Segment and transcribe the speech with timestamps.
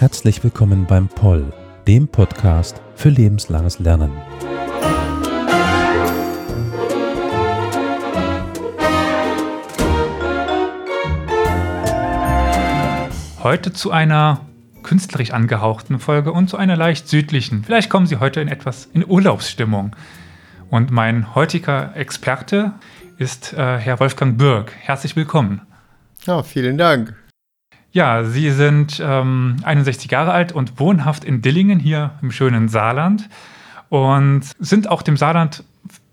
[0.00, 1.52] Herzlich willkommen beim Poll,
[1.86, 4.10] dem Podcast für lebenslanges Lernen.
[13.42, 14.49] Heute zu einer
[14.90, 17.62] künstlerisch angehauchten Folge und zu einer leicht südlichen.
[17.62, 19.94] Vielleicht kommen Sie heute in etwas in Urlaubsstimmung.
[20.68, 22.72] Und mein heutiger Experte
[23.16, 24.72] ist äh, Herr Wolfgang Bürg.
[24.80, 25.60] Herzlich willkommen.
[26.26, 27.14] Ja, vielen Dank.
[27.92, 33.28] Ja, Sie sind ähm, 61 Jahre alt und wohnhaft in Dillingen hier im schönen Saarland
[33.90, 35.62] und sind auch dem Saarland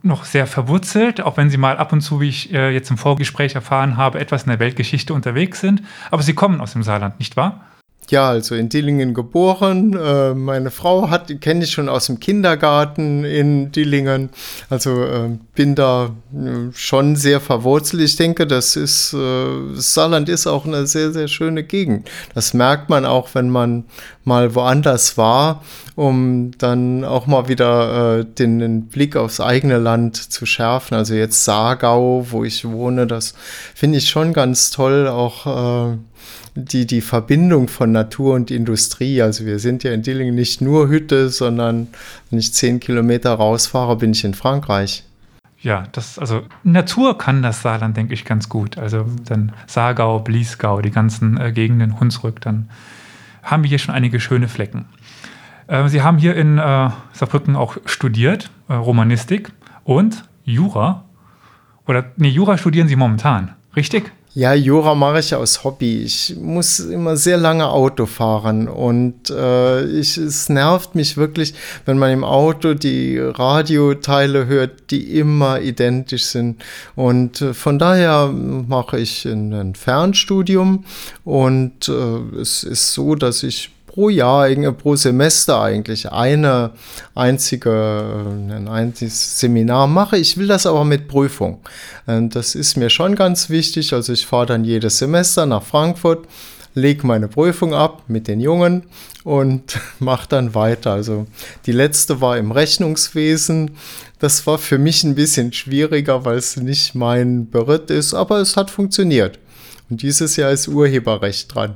[0.03, 2.99] noch sehr verwurzelt, auch wenn Sie mal ab und zu, wie ich äh, jetzt im
[2.99, 5.81] Vorgespräch erfahren habe, etwas in der Weltgeschichte unterwegs sind.
[6.11, 7.66] Aber Sie kommen aus dem Saarland, nicht wahr?
[8.09, 9.93] Ja, also in Dillingen geboren.
[9.93, 14.29] Äh, meine Frau hat, kenne ich schon aus dem Kindergarten in Dillingen.
[14.69, 18.01] Also äh, bin da äh, schon sehr verwurzelt.
[18.01, 22.09] Ich denke, das ist, äh, Saarland ist auch eine sehr, sehr schöne Gegend.
[22.33, 23.83] Das merkt man auch, wenn man
[24.23, 25.63] mal woanders war,
[25.95, 30.95] um dann auch mal wieder äh, den, den Blick aufs eigene Land zu schärfen.
[30.95, 33.33] Also jetzt Saargau, wo ich wohne, das
[33.75, 35.09] finde ich schon ganz toll.
[35.09, 35.97] Auch äh,
[36.55, 39.21] die, die Verbindung von Natur und Industrie.
[39.21, 41.87] Also wir sind ja in Dillingen nicht nur Hütte, sondern
[42.29, 45.03] wenn ich zehn Kilometer rausfahre, bin ich in Frankreich.
[45.59, 48.77] Ja, das, also Natur kann das Saarland, denke ich, ganz gut.
[48.77, 52.69] Also dann Saargau, Bliesgau, die ganzen äh, Gegenden, Hunsrück, dann
[53.41, 54.85] haben wir hier schon einige schöne Flecken.
[55.67, 59.51] Äh, Sie haben hier in äh, Saarbrücken auch studiert, äh, Romanistik
[59.83, 61.05] und Jura.
[61.87, 64.11] Oder, nee, Jura studieren Sie momentan, richtig?
[64.37, 66.03] Ja, Jura mache ich aus Hobby.
[66.03, 71.55] Ich muss immer sehr lange Auto fahren und äh, ich, es nervt mich wirklich,
[71.87, 76.63] wenn man im Auto die Radioteile hört, die immer identisch sind.
[76.95, 80.85] Und äh, von daher mache ich ein, Fernstudium
[81.25, 86.69] und äh, es ist so, dass ich pro Jahr, pro Semester eigentlich eine
[87.15, 90.17] einzige, äh, ein einziges Seminar mache.
[90.17, 91.61] Ich will das aber mit Prüfung.
[92.05, 93.93] Das ist mir schon ganz wichtig.
[93.93, 96.27] Also ich fahre dann jedes Semester nach Frankfurt,
[96.75, 98.83] lege meine Prüfung ab mit den Jungen
[99.23, 100.93] und mache dann weiter.
[100.93, 101.25] Also
[101.65, 103.71] die letzte war im Rechnungswesen.
[104.19, 108.57] Das war für mich ein bisschen schwieriger, weil es nicht mein Beritt ist, aber es
[108.57, 109.39] hat funktioniert.
[109.89, 111.73] Und dieses Jahr ist Urheberrecht dran.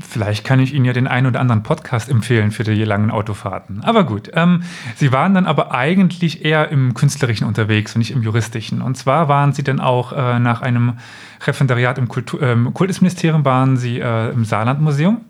[0.00, 3.82] Vielleicht kann ich Ihnen ja den einen oder anderen Podcast empfehlen für die langen Autofahrten.
[3.84, 4.62] Aber gut, ähm,
[4.96, 8.82] Sie waren dann aber eigentlich eher im Künstlerischen unterwegs und nicht im Juristischen.
[8.82, 10.94] Und zwar waren Sie dann auch äh, nach einem
[11.46, 15.20] Referendariat im Kultur, äh, Kultusministerium, waren Sie äh, im Saarlandmuseum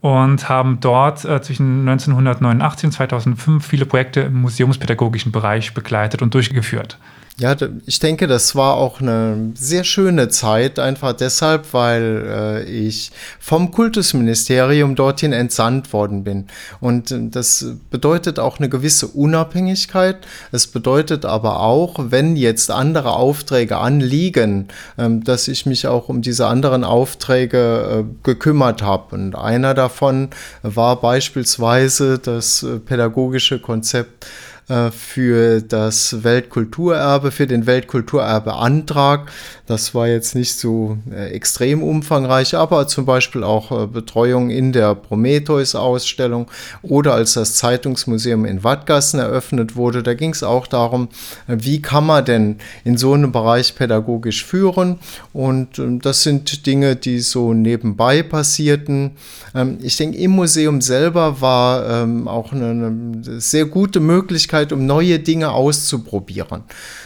[0.00, 6.34] und haben dort äh, zwischen 1989 und 2005 viele Projekte im museumspädagogischen Bereich begleitet und
[6.34, 6.98] durchgeführt.
[7.38, 7.56] Ja,
[7.86, 13.10] ich denke, das war auch eine sehr schöne Zeit, einfach deshalb, weil äh, ich
[13.40, 16.48] vom Kultusministerium dorthin entsandt worden bin.
[16.80, 20.18] Und äh, das bedeutet auch eine gewisse Unabhängigkeit.
[20.52, 26.20] Es bedeutet aber auch, wenn jetzt andere Aufträge anliegen, äh, dass ich mich auch um
[26.20, 29.14] diese anderen Aufträge äh, gekümmert habe.
[29.14, 30.28] Und einer davon
[30.62, 34.26] war beispielsweise das äh, pädagogische Konzept
[34.68, 39.30] äh, für das Weltkulturerbe, für den Weltkulturerbe-Antrag.
[39.66, 44.72] Das war jetzt nicht so äh, extrem umfangreich, aber zum Beispiel auch äh, Betreuung in
[44.72, 46.48] der Prometheus-Ausstellung
[46.82, 50.02] oder als das Zeitungsmuseum in Wattgassen eröffnet wurde.
[50.02, 51.08] Da ging es auch darum,
[51.48, 55.00] wie kann man denn in so einem Bereich pädagogisch führen.
[55.32, 59.16] Und ähm, das sind Dinge, die so nebenbei passierten.
[59.54, 64.72] Ähm, ich denke, im Museum selber war ähm, auch eine, eine sehr gute Möglichkeit, Möglichkeit,
[64.72, 66.64] um neue Dinge auszuprobieren.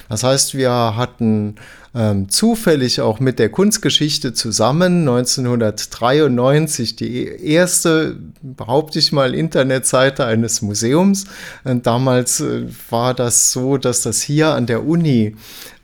[0.08, 1.56] Das heißt, wir hatten
[1.96, 10.60] ähm, zufällig auch mit der Kunstgeschichte zusammen 1993 die erste, behaupte ich mal, Internetseite eines
[10.60, 11.24] Museums.
[11.64, 15.34] Und damals äh, war das so, dass das hier an der Uni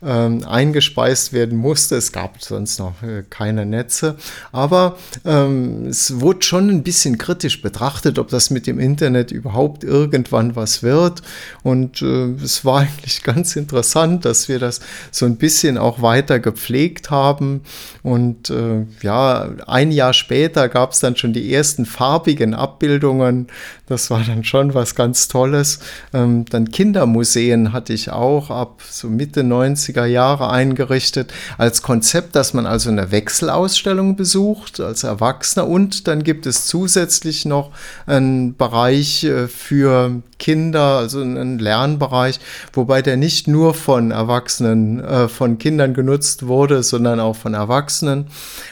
[0.05, 1.95] ähm, eingespeist werden musste.
[1.95, 4.15] Es gab sonst noch äh, keine Netze.
[4.51, 9.83] Aber ähm, es wurde schon ein bisschen kritisch betrachtet, ob das mit dem Internet überhaupt
[9.83, 11.21] irgendwann was wird.
[11.63, 14.81] Und äh, es war eigentlich ganz interessant, dass wir das
[15.11, 17.61] so ein bisschen auch weiter gepflegt haben.
[18.03, 23.47] Und äh, ja, ein Jahr später gab es dann schon die ersten farbigen Abbildungen.
[23.87, 25.79] Das war dann schon was ganz Tolles.
[26.13, 32.53] Ähm, dann Kindermuseen hatte ich auch ab so Mitte 90er Jahre eingerichtet als Konzept, dass
[32.53, 37.71] man also eine Wechselausstellung besucht als Erwachsener und dann gibt es zusätzlich noch
[38.05, 42.39] einen Bereich äh, für Kinder, also einen Lernbereich,
[42.73, 48.27] wobei der nicht nur von Erwachsenen, äh, von Kindern genutzt wurde, sondern auch von Erwachsenen.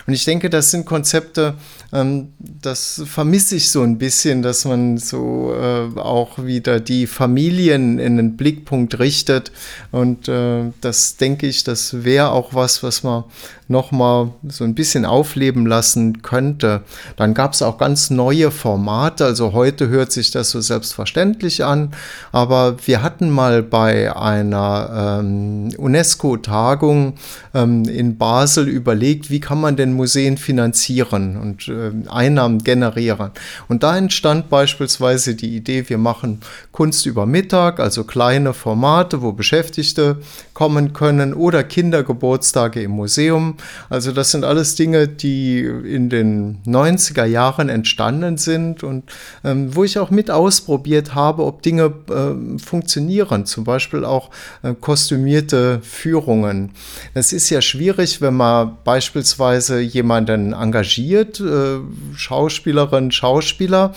[0.08, 1.56] Und ich denke, das sind Konzepte,
[1.94, 8.00] ähm, das vermisse ich so ein bisschen, dass man so äh, auch wieder die Familien
[8.00, 9.52] in den Blickpunkt richtet.
[9.92, 13.26] Und äh, das denke ich, das wäre auch was, was man
[13.72, 16.84] nochmal so ein bisschen aufleben lassen könnte.
[17.16, 19.26] Dann gab es auch ganz neue Formate.
[19.26, 21.94] Also heute hört sich das so selbstverständlich an,
[22.32, 27.14] aber wir hatten mal bei einer ähm, UNESCO-Tagung
[27.54, 33.32] ähm, in Basel überlegt, wie kann man denn Museen finanzieren und äh, Einnahmen generieren.
[33.68, 36.42] Und da entstand beispielsweise die Idee, wir machen
[36.72, 40.18] Kunst über Mittag, also kleine Formate, wo Beschäftigte
[40.54, 43.56] kommen können oder Kindergeburtstage im Museum.
[43.90, 49.04] Also das sind alles Dinge, die in den 90er Jahren entstanden sind und
[49.44, 53.46] ähm, wo ich auch mit ausprobiert habe, ob Dinge äh, funktionieren.
[53.46, 54.30] Zum Beispiel auch
[54.64, 56.72] äh, kostümierte Führungen.
[57.14, 61.71] Es ist ja schwierig, wenn man beispielsweise jemanden engagiert, äh,
[62.16, 63.94] Schauspielerin, Schauspieler,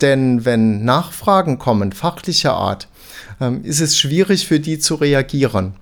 [0.00, 2.88] denn wenn Nachfragen kommen, fachlicher Art,
[3.40, 5.74] ähm, ist es schwierig für die zu reagieren.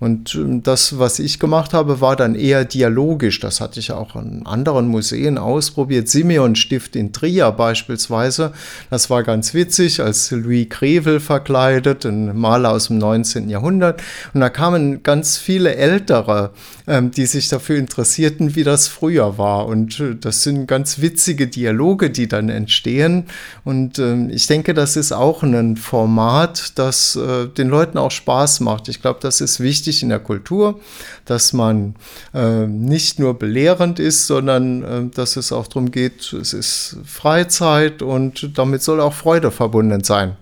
[0.00, 3.38] Und ähm, das, was ich gemacht habe, war dann eher dialogisch.
[3.38, 6.08] Das hatte ich auch in anderen Museen ausprobiert.
[6.08, 8.52] Simeon Stift in Trier beispielsweise.
[8.88, 13.50] Das war ganz witzig, als Louis Crevel verkleidet, ein Maler aus dem 19.
[13.50, 14.02] Jahrhundert.
[14.32, 16.52] Und da kamen ganz viele Ältere,
[16.86, 19.66] ähm, die sich dafür interessierten, wie das früher war.
[19.66, 23.26] Und äh, das sind ganz witzige Dialoge, die dann entstehen.
[23.64, 28.60] Und ähm, ich denke, das ist auch ein Format, das äh, den Leuten auch Spaß
[28.60, 28.88] macht.
[28.88, 30.80] Ich glaube, das ist wichtig wichtig in der Kultur,
[31.24, 31.96] dass man
[32.32, 38.02] äh, nicht nur belehrend ist, sondern äh, dass es auch darum geht, es ist Freizeit
[38.02, 40.36] und damit soll auch Freude verbunden sein.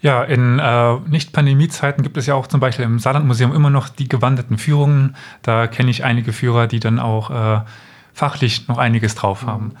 [0.00, 4.08] Ja, in äh, Nicht-Pandemie-Zeiten gibt es ja auch zum Beispiel im Saarlandmuseum immer noch die
[4.08, 5.16] gewanderten Führungen.
[5.42, 7.60] Da kenne ich einige Führer, die dann auch äh,
[8.12, 9.72] fachlich noch einiges drauf mhm.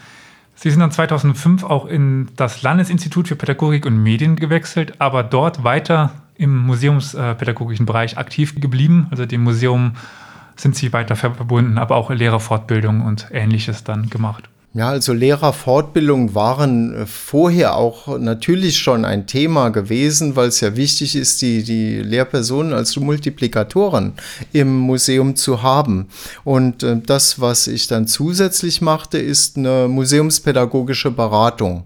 [0.64, 5.62] Sie sind dann 2005 auch in das Landesinstitut für Pädagogik und Medien gewechselt, aber dort
[5.62, 9.06] weiter im museumspädagogischen Bereich aktiv geblieben.
[9.10, 9.96] Also dem Museum
[10.56, 14.48] sind sie weiter verbunden, aber auch Lehrerfortbildung und ähnliches dann gemacht.
[14.76, 20.74] Ja, also Lehrerfortbildung waren äh, vorher auch natürlich schon ein Thema gewesen, weil es ja
[20.74, 24.14] wichtig ist, die, die Lehrpersonen als Multiplikatoren
[24.52, 26.08] im Museum zu haben.
[26.42, 31.84] Und äh, das, was ich dann zusätzlich machte, ist eine museumspädagogische Beratung.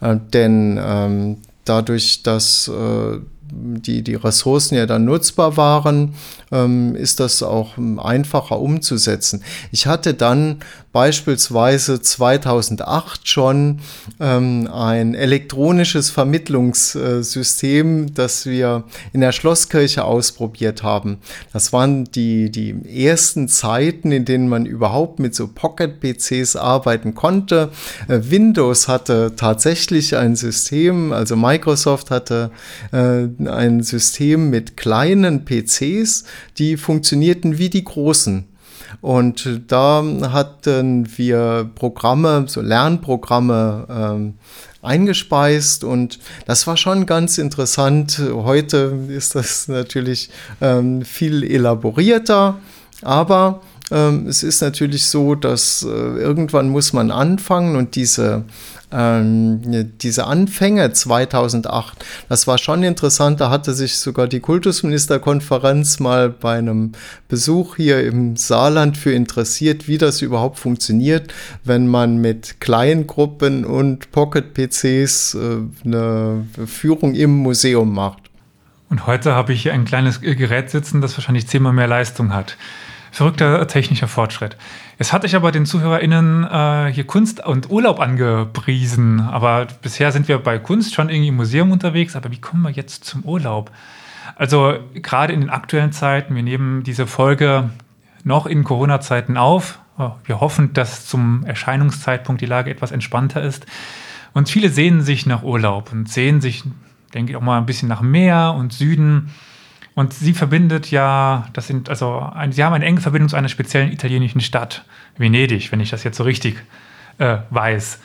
[0.00, 1.36] Äh, denn ähm,
[1.66, 3.18] dadurch, dass äh,
[3.52, 6.14] die, die Ressourcen ja dann nutzbar waren,
[6.50, 9.42] ähm, ist das auch ähm, einfacher umzusetzen.
[9.70, 10.60] Ich hatte dann
[10.92, 13.80] beispielsweise 2008 schon
[14.20, 21.18] ähm, ein elektronisches Vermittlungssystem, das wir in der Schlosskirche ausprobiert haben.
[21.52, 27.70] Das waren die, die ersten Zeiten, in denen man überhaupt mit so Pocket-PCs arbeiten konnte.
[28.08, 32.50] Äh, Windows hatte tatsächlich ein System, also Microsoft hatte
[32.92, 36.24] äh, ein System mit kleinen PCs,
[36.58, 38.51] die funktionierten wie die großen.
[39.00, 44.34] Und da hatten wir Programme, so Lernprogramme ähm,
[44.82, 48.20] eingespeist und das war schon ganz interessant.
[48.32, 50.28] Heute ist das natürlich
[50.60, 52.58] ähm, viel elaborierter,
[53.02, 58.44] aber ähm, es ist natürlich so, dass äh, irgendwann muss man anfangen und diese
[58.92, 59.60] ähm,
[60.02, 63.40] diese Anfänge 2008, das war schon interessant.
[63.40, 66.92] Da hatte sich sogar die Kultusministerkonferenz mal bei einem
[67.28, 71.32] Besuch hier im Saarland für interessiert, wie das überhaupt funktioniert,
[71.64, 75.38] wenn man mit Kleingruppen und Pocket-PCs äh,
[75.86, 78.18] eine Führung im Museum macht.
[78.90, 82.58] Und heute habe ich hier ein kleines Gerät sitzen, das wahrscheinlich zehnmal mehr Leistung hat.
[83.12, 84.56] Verrückter technischer Fortschritt.
[84.96, 89.20] Es hatte ich aber den ZuhörerInnen äh, hier Kunst und Urlaub angepriesen.
[89.20, 92.16] Aber bisher sind wir bei Kunst schon irgendwie im Museum unterwegs.
[92.16, 93.70] Aber wie kommen wir jetzt zum Urlaub?
[94.36, 97.68] Also gerade in den aktuellen Zeiten, wir nehmen diese Folge
[98.24, 99.78] noch in Corona-Zeiten auf.
[99.98, 103.66] Oh, wir hoffen, dass zum Erscheinungszeitpunkt die Lage etwas entspannter ist.
[104.32, 106.64] Und viele sehnen sich nach Urlaub und sehen sich,
[107.12, 109.32] denke ich, auch mal ein bisschen nach Meer und Süden.
[109.94, 113.48] Und sie verbindet ja, das sind also, ein, sie haben eine enge Verbindung zu einer
[113.48, 114.84] speziellen italienischen Stadt,
[115.18, 116.56] Venedig, wenn ich das jetzt so richtig
[117.18, 117.98] äh, weiß.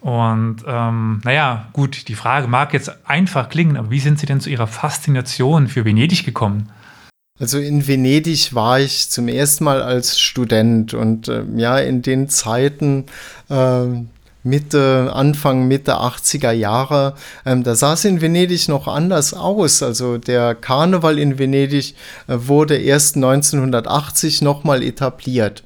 [0.00, 4.40] Und ähm, naja, gut, die Frage mag jetzt einfach klingen, aber wie sind Sie denn
[4.40, 6.70] zu Ihrer Faszination für Venedig gekommen?
[7.40, 12.28] Also in Venedig war ich zum ersten Mal als Student und äh, ja, in den
[12.28, 13.06] Zeiten
[13.48, 13.86] äh,
[14.44, 17.14] Mitte, Anfang, Mitte 80er Jahre,
[17.46, 19.82] ähm, da sah es in Venedig noch anders aus.
[19.82, 21.94] Also der Karneval in Venedig
[22.28, 25.64] äh, wurde erst 1980 nochmal etabliert.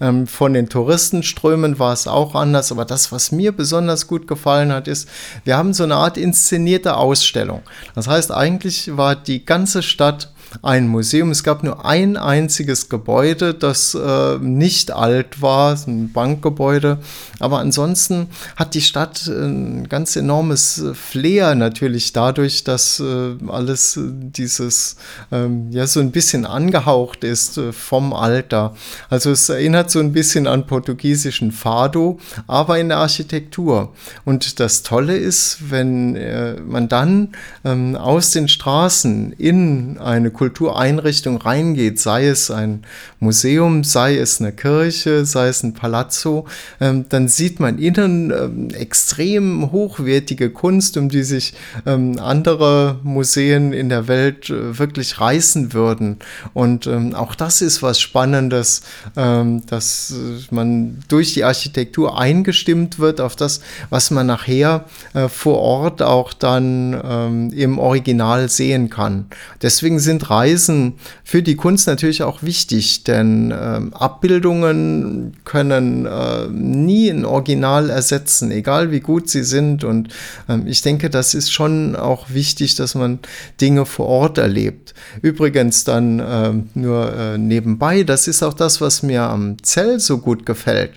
[0.00, 4.72] Ähm, von den Touristenströmen war es auch anders, aber das, was mir besonders gut gefallen
[4.72, 5.08] hat, ist,
[5.44, 7.62] wir haben so eine Art inszenierte Ausstellung.
[7.94, 11.30] Das heißt, eigentlich war die ganze Stadt ein Museum.
[11.30, 16.98] Es gab nur ein einziges Gebäude, das äh, nicht alt war, ein Bankgebäude.
[17.38, 24.96] Aber ansonsten hat die Stadt ein ganz enormes Flair natürlich dadurch, dass äh, alles dieses
[25.32, 28.74] ähm, ja so ein bisschen angehaucht ist äh, vom Alter.
[29.08, 33.92] Also es erinnert so ein bisschen an portugiesischen Fado, aber in der Architektur.
[34.24, 37.30] Und das Tolle ist, wenn äh, man dann
[37.64, 42.84] ähm, aus den Straßen in eine Kultureinrichtung reingeht, sei es ein
[43.18, 46.46] Museum, sei es eine Kirche, sei es ein Palazzo,
[46.80, 51.52] ähm, dann sieht man innen ähm, extrem hochwertige Kunst, um die sich
[51.84, 56.20] ähm, andere Museen in der Welt äh, wirklich reißen würden.
[56.54, 58.80] Und ähm, auch das ist was Spannendes,
[59.18, 65.28] ähm, dass äh, man durch die Architektur eingestimmt wird auf das, was man nachher äh,
[65.28, 69.26] vor Ort auch dann ähm, im Original sehen kann.
[69.60, 70.94] Deswegen sind Reisen
[71.24, 78.50] für die Kunst natürlich auch wichtig, denn äh, Abbildungen können äh, nie ein Original ersetzen,
[78.50, 79.84] egal wie gut sie sind.
[79.84, 80.08] Und
[80.48, 83.18] äh, ich denke, das ist schon auch wichtig, dass man
[83.60, 84.94] Dinge vor Ort erlebt.
[85.22, 90.18] Übrigens dann ähm, nur äh, nebenbei, das ist auch das, was mir am Zell so
[90.18, 90.92] gut gefällt.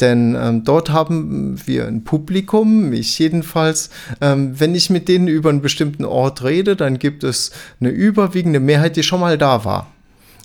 [0.00, 3.90] Denn ähm, dort haben wir ein Publikum, ich jedenfalls.
[4.20, 8.60] Ähm, wenn ich mit denen über einen bestimmten Ort rede, dann gibt es eine überwiegende
[8.60, 9.86] Mehrheit, die schon mal da war.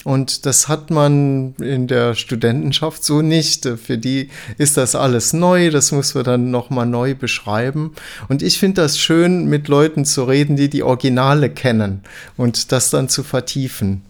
[0.04, 3.66] Und das hat man in der Studentenschaft so nicht.
[3.66, 7.94] Für die ist das alles neu, das muss man dann nochmal neu beschreiben.
[8.28, 12.02] Und ich finde das schön, mit Leuten zu reden, die die Originale kennen
[12.36, 14.02] und das dann zu vertiefen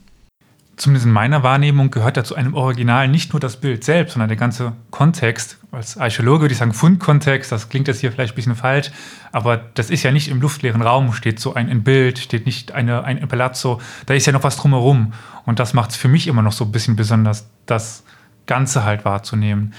[0.75, 4.29] zumindest in meiner Wahrnehmung gehört da zu einem Original nicht nur das Bild selbst, sondern
[4.29, 5.57] der ganze Kontext.
[5.73, 8.91] Als Archäologe würde ich sagen Fundkontext, das klingt jetzt hier vielleicht ein bisschen falsch,
[9.31, 12.73] aber das ist ja nicht im luftleeren Raum, steht so ein, ein Bild, steht nicht
[12.73, 15.13] eine, ein Palazzo, da ist ja noch was drumherum.
[15.47, 18.03] Und das macht es für mich immer noch so ein bisschen besonders, das
[18.45, 19.73] Ganze halt wahrzunehmen.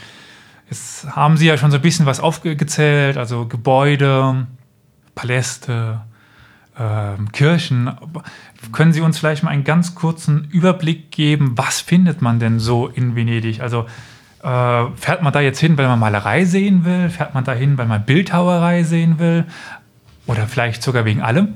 [0.68, 4.48] Jetzt haben Sie ja schon so ein bisschen was aufgezählt, also Gebäude,
[5.14, 6.00] Paläste,
[6.76, 7.92] äh, Kirchen.
[8.72, 12.88] Können Sie uns vielleicht mal einen ganz kurzen Überblick geben, was findet man denn so
[12.88, 13.60] in Venedig?
[13.60, 13.86] Also
[14.44, 17.08] äh, fährt man da jetzt hin, weil man Malerei sehen will?
[17.08, 19.44] Fährt man da hin, weil man Bildhauerei sehen will?
[20.26, 21.54] Oder vielleicht sogar wegen allem?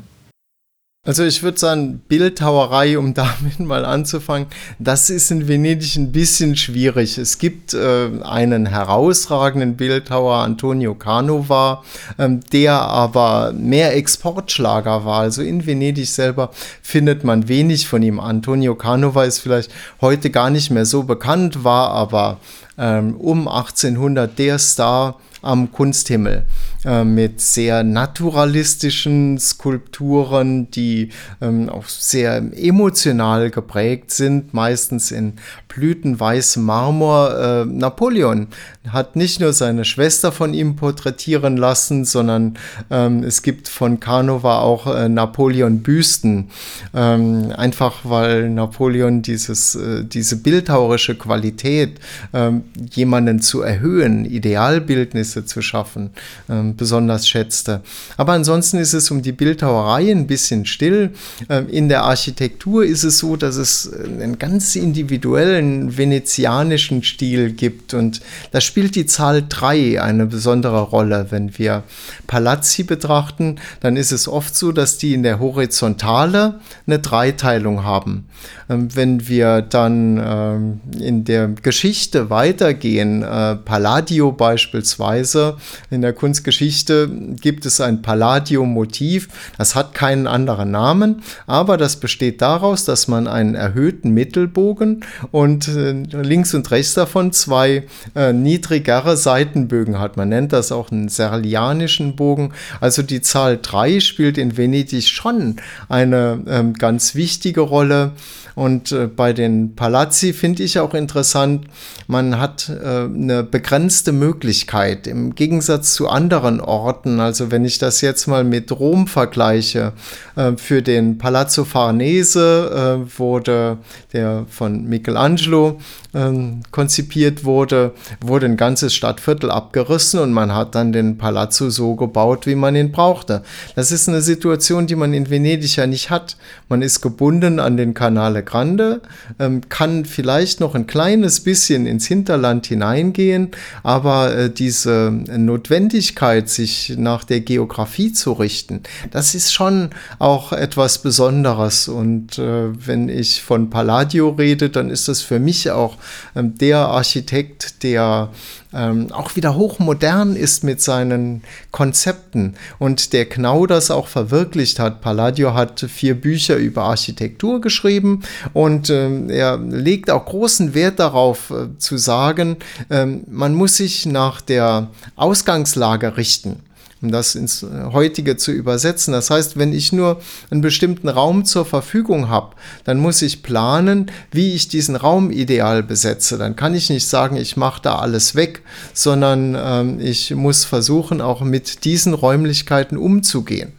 [1.09, 4.47] Also ich würde sagen, Bildhauerei, um damit mal anzufangen,
[4.79, 7.17] das ist in Venedig ein bisschen schwierig.
[7.17, 11.83] Es gibt äh, einen herausragenden Bildhauer, Antonio Canova,
[12.19, 15.21] ähm, der aber mehr Exportschlager war.
[15.21, 16.51] Also in Venedig selber
[16.83, 18.21] findet man wenig von ihm.
[18.21, 19.71] Antonio Canova ist vielleicht
[20.03, 22.37] heute gar nicht mehr so bekannt, war aber
[22.77, 26.45] ähm, um 1800 der Star am Kunsthimmel.
[26.89, 31.11] Äh, mit sehr naturalistischen Skulpturen, die
[31.43, 35.35] ähm, auch sehr emotional geprägt sind, meistens in
[35.69, 37.39] blütenweißem Marmor.
[37.39, 38.47] Äh, Napoleon
[38.93, 42.55] hat nicht nur seine Schwester von ihm porträtieren lassen, sondern
[42.91, 46.51] ähm, es gibt von Canova auch äh, Napoleon-Büsten.
[46.95, 51.99] Ähm, einfach weil Napoleon dieses, äh, diese bildhauerische Qualität,
[52.33, 56.11] ähm, jemanden zu erhöhen, Idealbildnisse zu schaffen,
[56.49, 57.83] ähm, besonders schätzte.
[58.17, 61.11] Aber ansonsten ist es um die Bildhauerei ein bisschen still.
[61.49, 67.95] Ähm, in der Architektur ist es so, dass es einen ganz individuellen venezianischen Stil gibt
[67.95, 68.21] und
[68.53, 71.27] da spielt die Zahl 3 eine besondere Rolle.
[71.31, 71.83] Wenn wir
[72.27, 78.29] Palazzi betrachten, dann ist es oft so, dass die in der Horizontale eine Dreiteilung haben.
[78.69, 85.57] Ähm, wenn wir dann ähm, in der Geschichte weitergehen, äh, Palladio beispielsweise,
[85.91, 87.09] in der Kunstgeschichte, Geschichte
[87.41, 89.29] gibt es ein Palladio-Motiv.
[89.59, 95.69] Das hat keinen anderen Namen, aber das besteht daraus, dass man einen erhöhten Mittelbogen und
[95.69, 97.85] äh, links und rechts davon zwei
[98.15, 100.17] äh, niedrigere Seitenbögen hat.
[100.17, 102.53] Man nennt das auch einen serlianischen Bogen.
[102.81, 105.57] Also die Zahl 3 spielt in Venedig schon
[105.89, 108.13] eine ähm, ganz wichtige Rolle.
[108.59, 111.67] Und äh, bei den Palazzi finde ich auch interessant,
[112.09, 117.21] man hat äh, eine begrenzte Möglichkeit im Gegensatz zu anderen Orten.
[117.21, 119.93] Also wenn ich das jetzt mal mit Rom vergleiche,
[120.35, 123.79] äh, für den Palazzo Farnese äh, wurde
[124.13, 125.79] der von Michelangelo
[126.13, 131.95] ähm, konzipiert wurde, wurde ein ganzes Stadtviertel abgerissen und man hat dann den Palazzo so
[131.95, 133.43] gebaut, wie man ihn brauchte.
[133.77, 136.37] Das ist eine Situation, die man in Venedig ja nicht hat.
[136.69, 139.03] Man ist gebunden an den Canale Grande,
[139.39, 143.51] ähm, kann vielleicht noch ein kleines bisschen ins Hinterland hineingehen,
[143.83, 151.03] aber äh, diese Notwendigkeit, sich nach der Geografie zu richten, das ist schon auch etwas
[151.03, 151.89] Besonderes.
[151.89, 155.99] Und äh, wenn ich von Palladio rede, dann ist das für mich auch
[156.35, 158.31] ähm, der Architekt, der
[158.73, 165.01] ähm, auch wieder hochmodern ist mit seinen Konzepten und der genau das auch verwirklicht hat.
[165.01, 168.23] Palladio hat vier Bücher über Architektur geschrieben
[168.53, 172.57] und ähm, er legt auch großen Wert darauf äh, zu sagen,
[172.91, 176.63] ähm, man muss sich nach der Ausgangslage richten
[177.01, 179.13] um das ins heutige zu übersetzen.
[179.13, 184.11] Das heißt, wenn ich nur einen bestimmten Raum zur Verfügung habe, dann muss ich planen,
[184.31, 186.39] wie ich diesen Raum ideal besetze.
[186.39, 188.63] Dann kann ich nicht sagen, ich mache da alles weg,
[188.95, 193.73] sondern ähm, ich muss versuchen, auch mit diesen Räumlichkeiten umzugehen.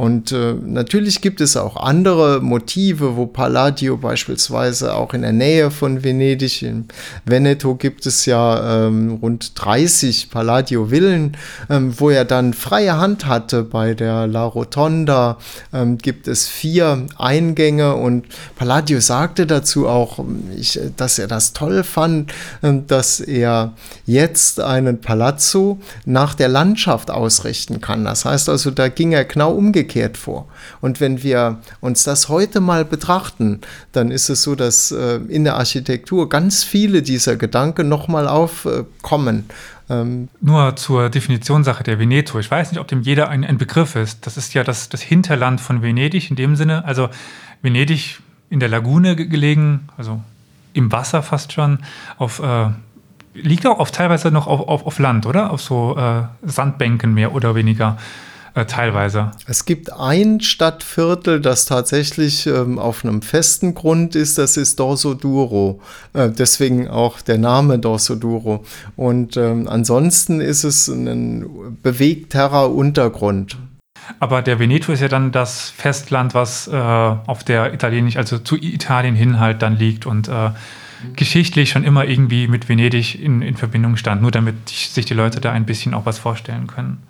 [0.00, 5.70] Und äh, natürlich gibt es auch andere Motive, wo Palladio beispielsweise auch in der Nähe
[5.70, 6.88] von Venedig, in
[7.26, 11.36] Veneto gibt es ja ähm, rund 30 Palladio-Villen,
[11.68, 13.62] ähm, wo er dann freie Hand hatte.
[13.62, 15.36] Bei der La Rotonda
[15.70, 18.24] ähm, gibt es vier Eingänge und
[18.56, 20.24] Palladio sagte dazu auch,
[20.56, 23.74] ich, dass er das toll fand, ähm, dass er
[24.06, 28.06] jetzt einen Palazzo nach der Landschaft ausrichten kann.
[28.06, 30.46] Das heißt also, da ging er genau umgekehrt umgekehrt vor.
[30.80, 33.60] Und wenn wir uns das heute mal betrachten,
[33.92, 39.44] dann ist es so, dass äh, in der Architektur ganz viele dieser Gedanken nochmal aufkommen.
[39.88, 42.38] Ähm Nur zur Definitionssache der Veneto.
[42.38, 44.26] Ich weiß nicht, ob dem jeder ein, ein Begriff ist.
[44.26, 46.84] Das ist ja das, das Hinterland von Venedig in dem Sinne.
[46.84, 47.08] Also
[47.62, 50.20] Venedig in der Lagune gelegen, also
[50.72, 51.78] im Wasser fast schon,
[52.16, 52.70] auf äh,
[53.34, 55.50] liegt auch auf, teilweise noch auf, auf, auf Land, oder?
[55.50, 57.96] Auf so äh, Sandbänken mehr oder weniger.
[58.54, 59.30] Äh, teilweise.
[59.46, 65.14] Es gibt ein Stadtviertel, das tatsächlich ähm, auf einem festen Grund ist, das ist Dorso
[65.14, 65.80] Duro.
[66.14, 68.64] Äh, deswegen auch der Name Dorso Duro.
[68.96, 73.56] Und ähm, ansonsten ist es ein bewegterer Untergrund.
[74.18, 78.56] Aber der Veneto ist ja dann das Festland, was äh, auf der italienisch, also zu
[78.56, 80.50] Italien hin halt dann liegt und äh,
[81.14, 85.40] geschichtlich schon immer irgendwie mit Venedig in, in Verbindung stand, nur damit sich die Leute
[85.40, 87.02] da ein bisschen auch was vorstellen können.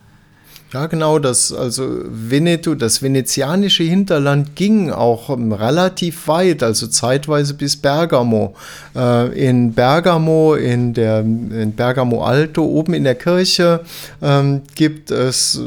[0.73, 7.55] Ja, genau, das, also Veneto, das venezianische Hinterland ging auch ähm, relativ weit, also zeitweise
[7.55, 8.55] bis Bergamo.
[8.95, 13.81] Äh, in Bergamo, in der in Bergamo Alto, oben in der Kirche,
[14.23, 15.61] ähm, gibt es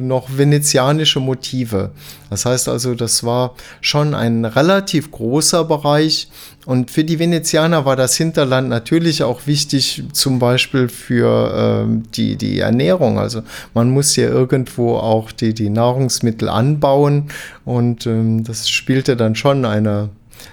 [0.00, 1.90] noch venezianische Motive.
[2.30, 6.28] Das heißt also, das war schon ein relativ großer Bereich.
[6.66, 12.36] Und für die Venezianer war das Hinterland natürlich auch wichtig, zum Beispiel für ähm, die,
[12.36, 13.18] die Ernährung.
[13.18, 13.42] Also
[13.74, 17.30] man muss ja irgendwo auch die, die Nahrungsmittel anbauen
[17.64, 20.08] und ähm, das spielte dann schon eine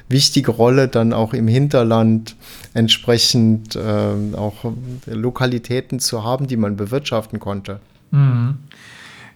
[0.09, 2.35] wichtige Rolle, dann auch im Hinterland
[2.73, 4.73] entsprechend äh, auch
[5.05, 7.79] Lokalitäten zu haben, die man bewirtschaften konnte.
[8.11, 8.57] Mhm.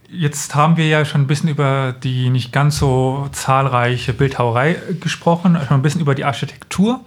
[0.08, 5.58] Jetzt haben wir ja schon ein bisschen über die nicht ganz so zahlreiche Bildhauerei gesprochen,
[5.66, 7.00] schon ein bisschen über die Architektur.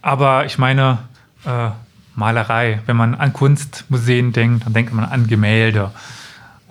[0.00, 0.98] Aber ich meine,
[1.44, 1.70] äh,
[2.14, 5.90] Malerei, wenn man an Kunstmuseen denkt, dann denkt man an Gemälde.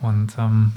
[0.02, 0.72] Und ähm,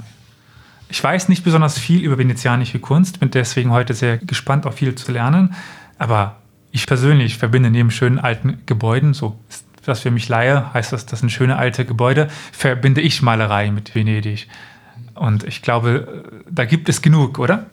[0.89, 4.95] ich weiß nicht besonders viel über venezianische Kunst, bin deswegen heute sehr gespannt, auch viel
[4.95, 5.55] zu lernen.
[5.97, 6.35] Aber
[6.71, 11.05] ich persönlich verbinde neben schönen alten Gebäuden, so ist das für mich Laie, heißt das,
[11.05, 14.47] das sind schöne alte Gebäude, verbinde ich Malerei mit Venedig.
[15.19, 17.65] Und ich glaube, da gibt es genug, oder?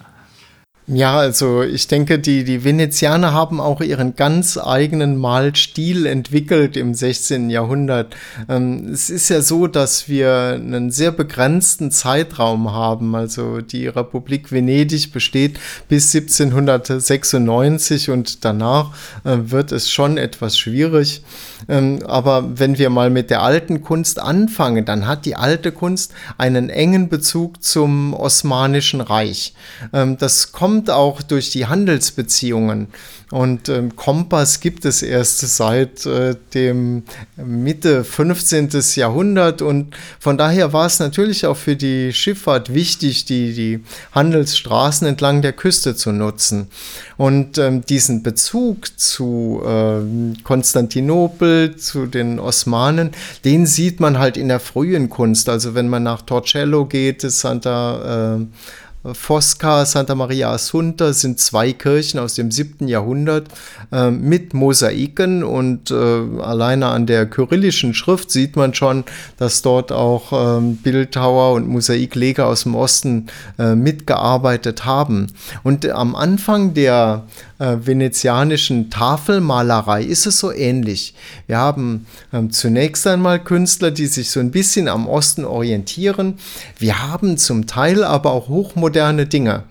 [0.88, 6.94] Ja, also ich denke, die, die Venezianer haben auch ihren ganz eigenen Malstil entwickelt im
[6.94, 7.50] 16.
[7.50, 8.14] Jahrhundert.
[8.48, 13.16] Ähm, es ist ja so, dass wir einen sehr begrenzten Zeitraum haben.
[13.16, 18.92] Also die Republik Venedig besteht bis 1796 und danach
[19.24, 21.24] äh, wird es schon etwas schwierig.
[21.68, 26.12] Ähm, aber wenn wir mal mit der alten Kunst anfangen, dann hat die alte Kunst
[26.38, 29.52] einen engen Bezug zum Osmanischen Reich.
[29.92, 32.88] Ähm, das kommt kommt auch durch die Handelsbeziehungen.
[33.30, 37.02] Und ähm, Kompass gibt es erst seit äh, dem
[37.36, 38.68] Mitte 15.
[38.94, 39.62] Jahrhundert.
[39.62, 43.80] Und von daher war es natürlich auch für die Schifffahrt wichtig, die, die
[44.12, 46.68] Handelsstraßen entlang der Küste zu nutzen.
[47.16, 53.10] Und ähm, diesen Bezug zu äh, Konstantinopel, zu den Osmanen,
[53.44, 55.48] den sieht man halt in der frühen Kunst.
[55.48, 58.46] Also wenn man nach Torcello geht, Santa äh,
[59.14, 62.88] Fosca, Santa Maria Assunta sind zwei Kirchen aus dem 7.
[62.88, 63.48] Jahrhundert
[63.92, 69.04] äh, mit Mosaiken und äh, alleine an der kyrillischen Schrift sieht man schon,
[69.38, 73.26] dass dort auch äh, Bildhauer und Mosaikleger aus dem Osten
[73.58, 75.28] äh, mitgearbeitet haben.
[75.62, 77.24] Und am Anfang der
[77.58, 81.14] äh, venezianischen Tafelmalerei ist es so ähnlich.
[81.46, 86.34] Wir haben ähm, zunächst einmal Künstler, die sich so ein bisschen am Osten orientieren.
[86.78, 89.64] Wir haben zum Teil aber auch hochmoderne Dinge.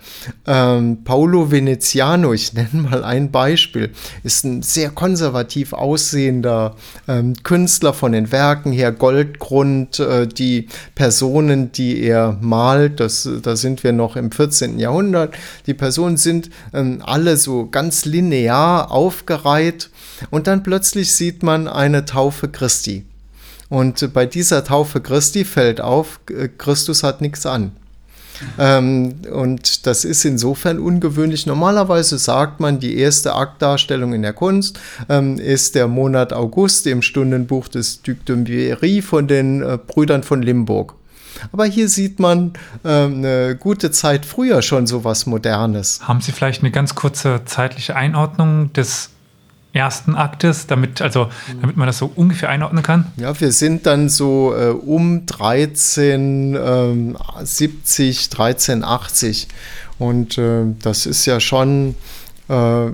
[0.48, 3.92] Ähm, Paolo Veneziano, ich nenne mal ein Beispiel,
[4.24, 6.76] ist ein sehr konservativ aussehender
[7.08, 13.56] ähm, Künstler von den Werken her, Goldgrund, äh, die Personen, die er malt, das, da
[13.56, 14.80] sind wir noch im 14.
[14.80, 15.36] Jahrhundert,
[15.68, 19.90] die Personen sind ähm, alle so ganz linear aufgereiht
[20.30, 23.04] und dann plötzlich sieht man eine Taufe Christi.
[23.68, 27.74] Und bei dieser Taufe Christi fällt auf, äh, Christus hat nichts an.
[28.58, 31.46] Ähm, und das ist insofern ungewöhnlich.
[31.46, 37.02] Normalerweise sagt man, die erste Aktdarstellung in der Kunst ähm, ist der Monat August im
[37.02, 40.96] Stundenbuch des Duc de Berry von den äh, Brüdern von Limburg.
[41.52, 46.08] Aber hier sieht man äh, eine gute Zeit früher schon so was Modernes.
[46.08, 49.10] Haben Sie vielleicht eine ganz kurze zeitliche Einordnung des
[49.76, 51.28] ersten Aktes, damit, also,
[51.60, 53.12] damit man das so ungefähr einordnen kann?
[53.18, 59.48] Ja, wir sind dann so äh, um 1370, 1380
[60.00, 61.96] ähm, und äh, das ist ja schon
[62.48, 62.92] äh,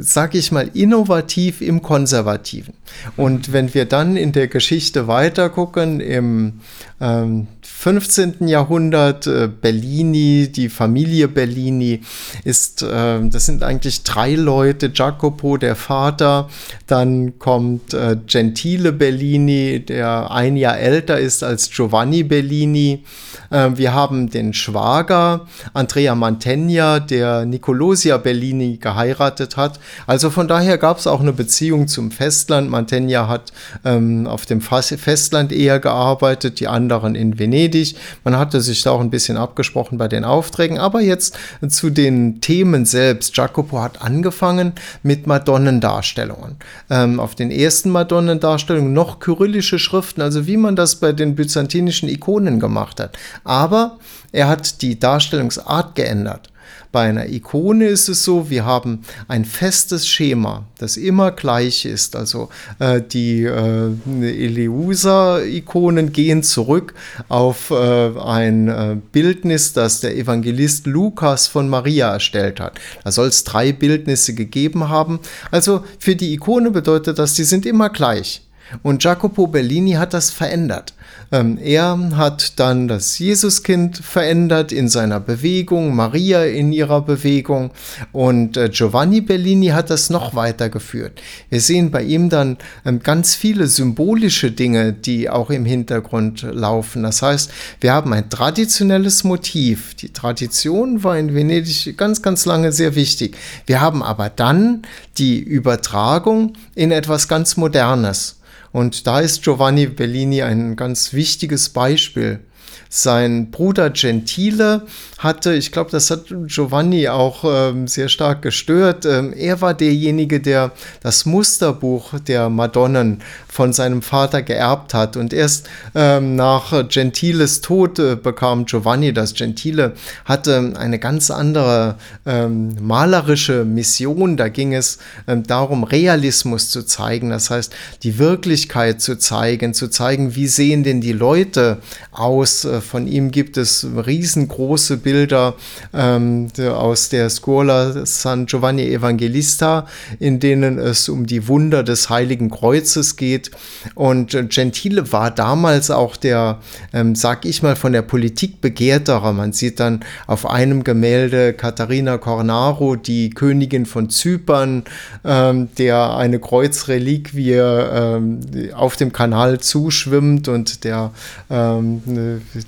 [0.00, 2.74] sag ich mal, innovativ im Konservativen.
[3.16, 6.60] Und wenn wir dann in der Geschichte weiter gucken, im
[7.00, 8.46] ähm, 15.
[8.46, 12.02] Jahrhundert, äh, Bellini, die Familie Bellini
[12.44, 16.50] ist, äh, das sind eigentlich drei Leute, Jacopo, der Vater,
[16.86, 23.02] dann kommt äh, Gentile Bellini, der ein Jahr älter ist als Giovanni Bellini,
[23.50, 29.80] äh, wir haben den Schwager, Andrea Mantegna, der Nicolosia Bellini geheiratet hat.
[30.06, 32.70] Also von daher gab es auch eine Beziehung zum Festland.
[32.70, 33.52] Mantegna hat
[33.84, 37.50] ähm, auf dem Festland eher gearbeitet, die anderen in Venedig.
[37.50, 37.96] Venedig.
[38.24, 40.78] Man hatte sich da auch ein bisschen abgesprochen bei den Aufträgen.
[40.78, 41.36] Aber jetzt
[41.68, 43.36] zu den Themen selbst.
[43.36, 44.72] Jacopo hat angefangen
[45.02, 46.56] mit Madonnendarstellungen.
[46.88, 52.08] Ähm, auf den ersten Madonnendarstellungen noch kyrillische Schriften, also wie man das bei den byzantinischen
[52.08, 53.16] Ikonen gemacht hat.
[53.44, 53.98] Aber
[54.32, 56.49] er hat die Darstellungsart geändert.
[56.92, 62.16] Bei einer Ikone ist es so, wir haben ein festes Schema, das immer gleich ist.
[62.16, 62.48] Also
[62.80, 66.94] äh, die äh, Eleusa-Ikonen gehen zurück
[67.28, 72.80] auf äh, ein äh, Bildnis, das der Evangelist Lukas von Maria erstellt hat.
[73.04, 75.20] Da soll es drei Bildnisse gegeben haben.
[75.52, 78.42] Also für die Ikone bedeutet das, die sind immer gleich.
[78.82, 80.94] Und Jacopo Bellini hat das verändert.
[81.32, 87.70] Ähm, er hat dann das Jesuskind verändert in seiner Bewegung, Maria in ihrer Bewegung
[88.12, 91.22] und äh, Giovanni Bellini hat das noch weitergeführt.
[91.48, 97.04] Wir sehen bei ihm dann ähm, ganz viele symbolische Dinge, die auch im Hintergrund laufen.
[97.04, 99.94] Das heißt, wir haben ein traditionelles Motiv.
[99.94, 103.36] Die Tradition war in Venedig ganz, ganz lange sehr wichtig.
[103.66, 104.82] Wir haben aber dann
[105.16, 108.39] die Übertragung in etwas ganz Modernes.
[108.72, 112.40] Und da ist Giovanni Bellini ein ganz wichtiges Beispiel.
[112.88, 114.86] Sein Bruder Gentile
[115.18, 119.04] hatte, ich glaube, das hat Giovanni auch ähm, sehr stark gestört.
[119.04, 125.16] Ähm, er war derjenige, der das Musterbuch der Madonnen von seinem Vater geerbt hat.
[125.16, 129.34] Und erst ähm, nach Gentiles Tod äh, bekam Giovanni das.
[129.34, 129.92] Gentile
[130.24, 134.36] hatte eine ganz andere ähm, malerische Mission.
[134.36, 137.30] Da ging es ähm, darum, Realismus zu zeigen.
[137.30, 141.78] Das heißt, die Wirklichkeit zu zeigen, zu zeigen, wie sehen denn die Leute
[142.12, 145.54] aus Äh, von ihm gibt es riesengroße Bilder
[145.92, 149.86] ähm, aus der Scuola San Giovanni Evangelista,
[150.18, 153.50] in denen es um die Wunder des Heiligen Kreuzes geht.
[153.94, 156.58] Und Gentile war damals auch der,
[156.92, 159.32] ähm, sag ich mal, von der Politik begehrterer.
[159.32, 164.84] Man sieht dann auf einem Gemälde Katharina Cornaro, die Königin von Zypern,
[165.24, 168.40] ähm, der eine Kreuzreliquie ähm,
[168.74, 171.12] auf dem Kanal zuschwimmt und der,
[171.50, 172.02] ähm,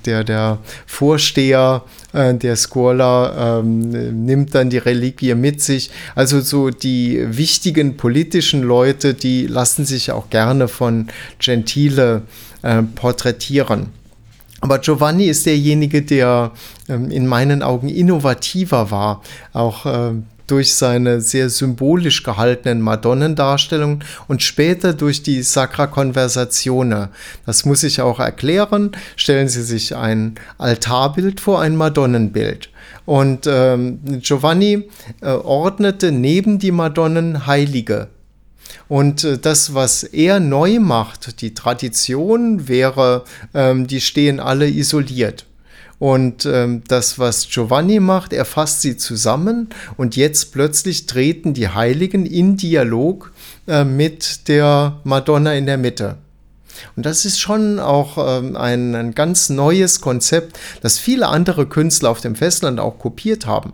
[0.05, 5.91] der, der Vorsteher äh, der Scuola ähm, nimmt dann die Reliquie mit sich.
[6.15, 11.07] Also so die wichtigen politischen Leute, die lassen sich auch gerne von
[11.39, 12.23] Gentile
[12.61, 13.87] äh, porträtieren.
[14.61, 16.51] Aber Giovanni ist derjenige, der
[16.87, 20.13] ähm, in meinen Augen innovativer war, auch äh,
[20.47, 27.09] durch seine sehr symbolisch gehaltenen Madonnendarstellungen und später durch die Sacra Conversazione.
[27.45, 28.91] Das muss ich auch erklären.
[29.15, 32.69] Stellen Sie sich ein Altarbild vor, ein Madonnenbild.
[33.05, 34.89] Und ähm, Giovanni
[35.21, 38.07] äh, ordnete neben die Madonnen Heilige
[38.87, 45.45] und äh, das, was er neu macht, die Tradition wäre, ähm, die stehen alle isoliert.
[45.99, 51.69] Und ähm, das, was Giovanni macht, er fasst sie zusammen und jetzt plötzlich treten die
[51.69, 53.31] Heiligen in Dialog
[53.67, 56.17] äh, mit der Madonna in der Mitte.
[56.95, 62.09] Und das ist schon auch ähm, ein, ein ganz neues Konzept, das viele andere Künstler
[62.09, 63.73] auf dem Festland auch kopiert haben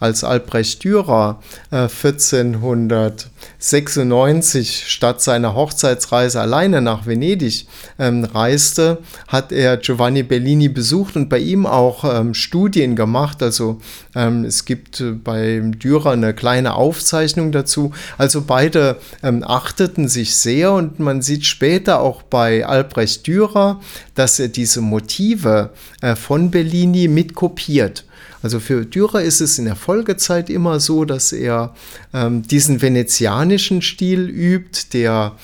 [0.00, 7.66] als Albrecht Dürer äh, 1496 statt seiner Hochzeitsreise alleine nach Venedig
[7.98, 13.42] ähm, reiste, hat er Giovanni Bellini besucht und bei ihm auch ähm, Studien gemacht.
[13.42, 13.80] Also
[14.14, 17.92] ähm, es gibt äh, bei Dürer eine kleine Aufzeichnung dazu.
[18.16, 23.80] Also beide ähm, achteten sich sehr und man sieht später auch bei Albrecht Dürer,
[24.14, 28.04] dass er diese Motive äh, von Bellini mitkopiert.
[28.42, 31.74] Also für Dürer ist es in der Folgezeit immer so, dass er
[32.14, 35.36] ähm, diesen venezianischen Stil übt, der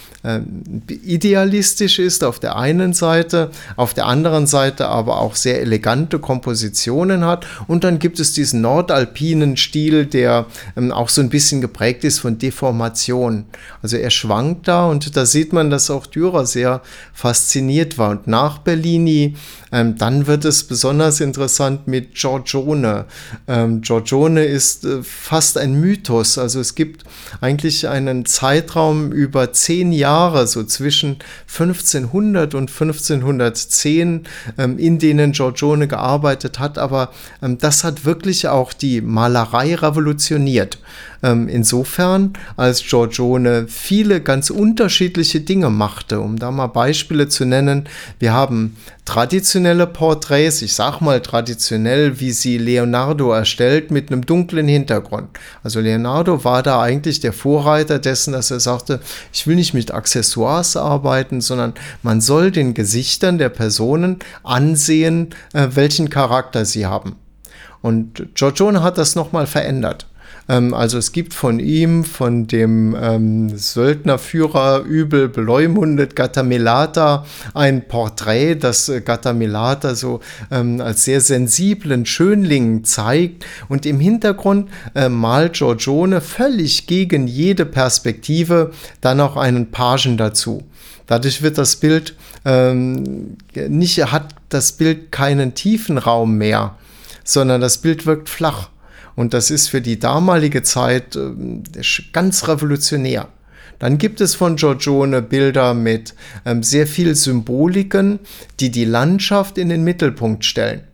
[1.05, 7.25] idealistisch ist auf der einen Seite, auf der anderen Seite aber auch sehr elegante Kompositionen
[7.25, 7.47] hat.
[7.69, 12.19] Und dann gibt es diesen nordalpinen Stil, der ähm, auch so ein bisschen geprägt ist
[12.19, 13.47] von Deformation.
[13.83, 18.11] Also er schwankt da und da sieht man, dass auch Dürer sehr fasziniert war.
[18.11, 19.37] Und nach Bellini,
[19.73, 23.05] ähm, dann wird es besonders interessant mit Giorgione.
[23.47, 26.39] Ähm, Giorgione ist äh, fast ein Mythos.
[26.39, 27.05] Also es gibt
[27.41, 34.27] eigentlich einen Zeitraum über zehn Jahre, Jahre, so zwischen 1500 und 1510,
[34.57, 36.79] ähm, in denen Giorgione gearbeitet hat.
[36.79, 37.11] Aber
[37.43, 40.79] ähm, das hat wirklich auch die Malerei revolutioniert.
[41.27, 47.89] Ähm, insofern, als Giorgione viele ganz unterschiedliche Dinge machte, um da mal Beispiele zu nennen,
[48.21, 54.69] wir haben traditionelle Porträts, ich sag mal traditionell, wie sie Leonardo erstellt, mit einem dunklen
[54.69, 55.31] Hintergrund.
[55.65, 59.01] Also Leonardo war da eigentlich der Vorreiter dessen, dass er sagte,
[59.33, 65.71] ich will nicht mit Accessoires arbeiten, sondern man soll den Gesichtern der Personen ansehen, äh,
[65.73, 67.17] welchen Charakter sie haben.
[67.83, 70.07] Und Giorgione hat das nochmal verändert.
[70.49, 78.57] Ähm, also es gibt von ihm, von dem ähm, Söldnerführer übel beleumundet Gattamelata, ein Porträt,
[78.57, 85.55] das äh, Gattamelata so ähm, als sehr sensiblen Schönling zeigt und im Hintergrund äh, malt
[85.55, 90.63] Giorgione völlig gegen jede Perspektive dann auch einen Pagen dazu.
[91.07, 96.77] Dadurch wird das Bild ähm, nicht, hat das Bild keinen tiefen Raum mehr,
[97.23, 98.71] sondern das Bild wirkt flach.
[99.17, 101.33] Und das ist für die damalige Zeit äh,
[102.13, 103.29] ganz revolutionär.
[103.79, 108.21] Dann gibt es von Giorgione Bilder mit ähm, sehr viel Symboliken,
[108.61, 110.86] die die Landschaft in den Mittelpunkt stellen.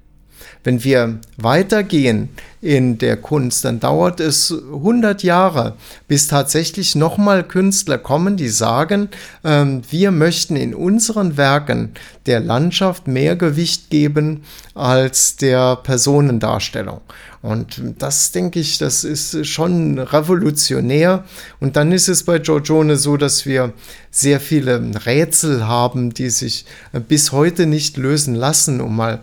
[0.64, 2.28] Wenn wir weitergehen
[2.60, 5.74] in der Kunst, dann dauert es 100 Jahre,
[6.06, 9.08] bis tatsächlich nochmal Künstler kommen, die sagen,
[9.42, 11.94] ähm, wir möchten in unseren Werken
[12.26, 14.42] der Landschaft mehr Gewicht geben
[14.74, 17.00] als der Personendarstellung.
[17.42, 21.24] Und das denke ich, das ist schon revolutionär.
[21.58, 23.72] Und dann ist es bei Giorgione so, dass wir
[24.12, 26.64] sehr viele Rätsel haben, die sich
[27.08, 29.20] bis heute nicht lösen lassen, um mal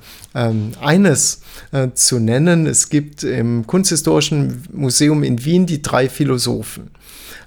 [0.82, 2.65] eines äh, zu nennen.
[2.65, 6.91] Es gibt im Kunsthistorischen Museum in Wien die drei Philosophen.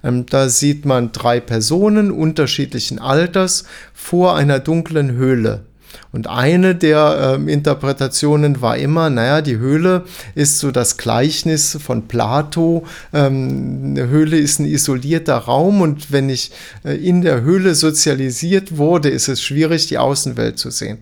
[0.05, 5.65] Ähm, da sieht man drei Personen unterschiedlichen Alters vor einer dunklen Höhle.
[6.13, 12.07] Und eine der äh, Interpretationen war immer, naja, die Höhle ist so das Gleichnis von
[12.07, 12.85] Plato.
[13.15, 16.53] Ähm, eine Höhle ist ein isolierter Raum und wenn ich
[16.85, 20.99] äh, in der Höhle sozialisiert wurde, ist es schwierig, die Außenwelt zu sehen.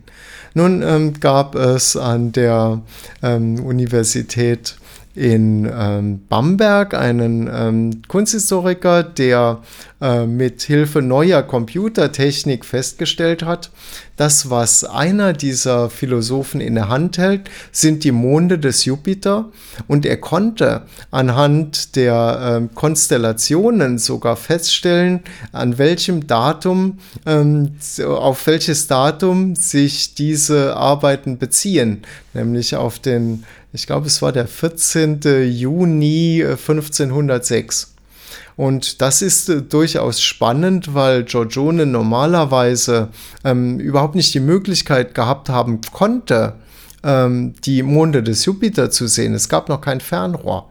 [0.54, 2.80] Nun ähm, gab es an der
[3.22, 4.76] ähm, Universität
[5.14, 9.58] in ähm, Bamberg einen ähm, Kunsthistoriker, der
[10.00, 13.70] äh, mit Hilfe neuer Computertechnik festgestellt hat,
[14.16, 19.50] das, was einer dieser Philosophen in der Hand hält, sind die Monde des Jupiter
[19.88, 25.20] und er konnte anhand der äh, Konstellationen sogar feststellen,
[25.52, 32.02] an welchem Datum, ähm, auf welches Datum sich diese Arbeiten beziehen,
[32.34, 35.20] nämlich auf den ich glaube, es war der 14.
[35.48, 37.94] Juni 1506.
[38.61, 43.09] Und das ist äh, durchaus spannend, weil Giorgione normalerweise
[43.42, 46.57] ähm, überhaupt nicht die Möglichkeit gehabt haben konnte,
[47.03, 49.33] ähm, die Monde des Jupiter zu sehen.
[49.33, 50.69] Es gab noch kein Fernrohr.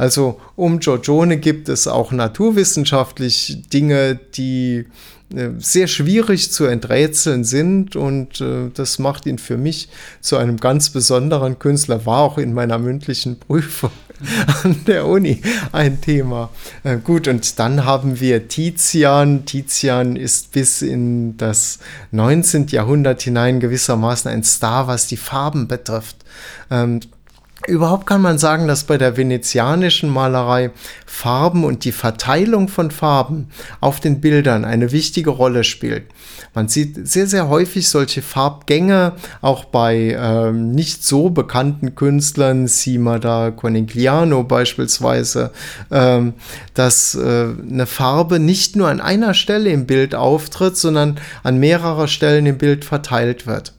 [0.00, 4.86] Also um Giorgione gibt es auch naturwissenschaftlich Dinge, die
[5.34, 9.90] äh, sehr schwierig zu enträtseln sind und äh, das macht ihn für mich
[10.22, 13.90] zu einem ganz besonderen Künstler, war auch in meiner mündlichen Prüfung
[14.64, 16.48] an der Uni ein Thema.
[16.82, 19.44] Äh, gut, und dann haben wir Tizian.
[19.44, 21.78] Tizian ist bis in das
[22.12, 22.68] 19.
[22.68, 26.16] Jahrhundert hinein gewissermaßen ein Star, was die Farben betrifft.
[26.70, 27.00] Ähm,
[27.66, 30.70] Überhaupt kann man sagen, dass bei der venezianischen Malerei
[31.04, 33.48] Farben und die Verteilung von Farben
[33.80, 36.04] auf den Bildern eine wichtige Rolle spielt.
[36.54, 43.18] Man sieht sehr, sehr häufig solche Farbgänge auch bei ähm, nicht so bekannten Künstlern, Sima
[43.18, 45.52] da Conigliano beispielsweise,
[45.90, 46.34] ähm,
[46.74, 52.08] dass äh, eine Farbe nicht nur an einer Stelle im Bild auftritt, sondern an mehrerer
[52.08, 53.74] Stellen im Bild verteilt wird.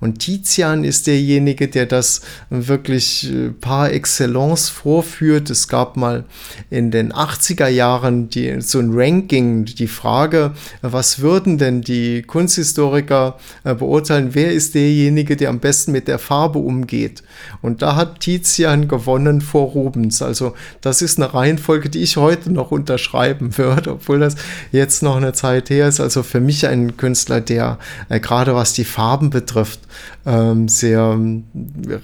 [0.00, 5.50] Und Tizian ist derjenige, der das wirklich äh, par excellence vorführt.
[5.50, 6.24] Es gab mal
[6.70, 13.38] in den 80er Jahren die, so ein Ranking, die Frage, was würden denn die Kunsthistoriker
[13.64, 17.22] äh, beurteilen, wer ist derjenige, der am besten mit der Farbe umgeht.
[17.62, 20.22] Und da hat Tizian gewonnen vor Rubens.
[20.22, 24.36] Also das ist eine Reihenfolge, die ich heute noch unterschreiben würde, obwohl das
[24.72, 26.00] jetzt noch eine Zeit her ist.
[26.00, 27.78] Also für mich ein Künstler, der
[28.08, 29.80] äh, gerade was die Farben betrifft,
[30.24, 31.18] ähm, sehr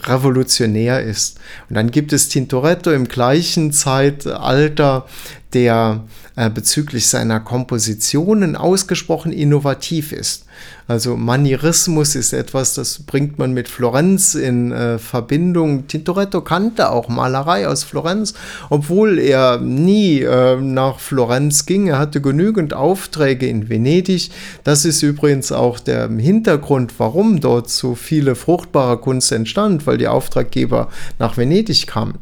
[0.05, 1.39] revolutionär ist.
[1.69, 5.07] Und dann gibt es Tintoretto im gleichen Zeitalter,
[5.55, 6.05] der
[6.37, 10.47] äh, bezüglich seiner Kompositionen ausgesprochen innovativ ist.
[10.89, 15.87] Also Manierismus ist etwas, das bringt man mit Florenz in äh, Verbindung.
[15.87, 18.35] Tintoretto kannte auch Malerei aus Florenz,
[18.69, 21.87] obwohl er nie äh, nach Florenz ging.
[21.87, 24.31] Er hatte genügend Aufträge in Venedig.
[24.65, 30.09] Das ist übrigens auch der Hintergrund, warum dort so viele fruchtbare Kunst entstand, weil die
[30.09, 30.89] Auftraggeber
[31.19, 32.19] nach Venedig kamen.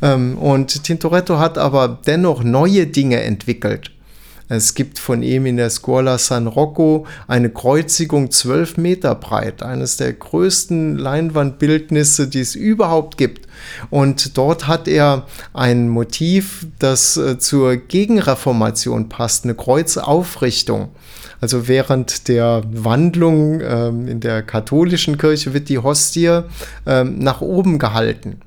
[0.00, 3.92] Ähm, und Tintoretto hat aber dennoch neue Dinge entwickelt.
[4.54, 9.96] Es gibt von ihm in der Scuola San Rocco eine Kreuzigung zwölf Meter breit, eines
[9.96, 13.48] der größten Leinwandbildnisse, die es überhaupt gibt.
[13.88, 20.90] Und dort hat er ein Motiv, das äh, zur Gegenreformation passt, eine Kreuzaufrichtung.
[21.40, 26.42] Also während der Wandlung ähm, in der katholischen Kirche wird die Hostie
[26.84, 28.42] ähm, nach oben gehalten.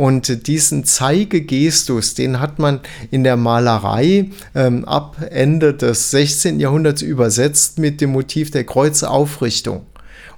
[0.00, 6.58] Und diesen Zeigegestus, den hat man in der Malerei ähm, ab Ende des 16.
[6.58, 9.84] Jahrhunderts übersetzt mit dem Motiv der Kreuzaufrichtung.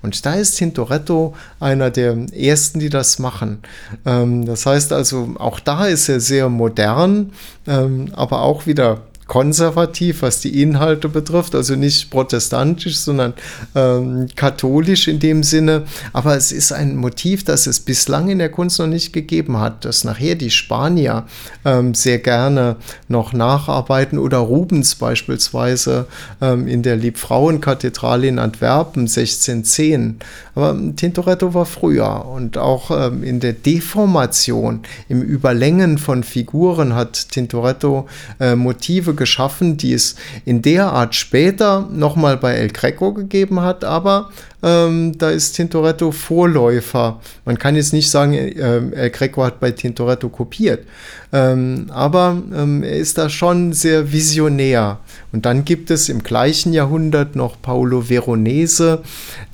[0.02, 3.58] Und da ist Tintoretto einer der ersten, die das machen.
[4.04, 7.32] Ähm, das heißt also, auch da ist er sehr modern,
[7.68, 13.34] ähm, aber auch wieder konservativ, was die Inhalte betrifft, also nicht protestantisch, sondern
[13.74, 15.84] ähm, katholisch in dem Sinne.
[16.12, 19.84] Aber es ist ein Motiv, das es bislang in der Kunst noch nicht gegeben hat,
[19.84, 21.24] dass nachher die Spanier
[21.64, 22.76] ähm, sehr gerne
[23.08, 26.06] noch nacharbeiten oder Rubens beispielsweise
[26.40, 30.18] ähm, in der Liebfrauenkathedrale in Antwerpen 1610.
[30.54, 37.30] Aber Tintoretto war früher und auch ähm, in der Deformation, im Überlängen von Figuren hat
[37.30, 38.06] Tintoretto
[38.38, 43.84] äh, Motive geschaffen, die es in der Art später nochmal bei El Greco gegeben hat,
[43.84, 44.30] aber
[44.62, 47.20] ähm, da ist Tintoretto Vorläufer.
[47.44, 50.86] Man kann jetzt nicht sagen, äh, El Greco hat bei Tintoretto kopiert,
[51.32, 55.00] ähm, aber ähm, er ist da schon sehr visionär.
[55.32, 59.02] Und dann gibt es im gleichen Jahrhundert noch Paolo Veronese,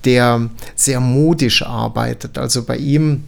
[0.04, 2.36] der sehr modisch arbeitet.
[2.36, 3.24] Also bei ihm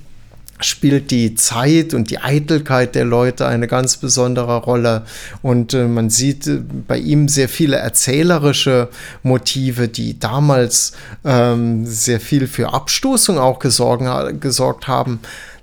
[0.60, 5.02] spielt die Zeit und die Eitelkeit der Leute eine ganz besondere Rolle.
[5.42, 8.88] Und äh, man sieht äh, bei ihm sehr viele erzählerische
[9.22, 10.92] Motive, die damals
[11.24, 15.20] ähm, sehr viel für Abstoßung auch gesorgen, gesorgt haben.